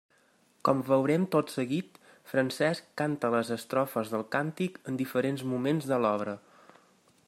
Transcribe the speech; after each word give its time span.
Com 0.69 0.79
veurem 0.87 1.27
tot 1.35 1.53
seguit, 1.55 1.99
Francesc 2.31 2.89
canta 3.03 3.33
les 3.37 3.53
estrofes 3.59 4.13
del 4.15 4.27
Càntic 4.37 4.83
en 4.93 4.99
diferents 5.05 5.49
moments 5.55 5.91
de 5.93 6.03
l'obra. 6.07 6.39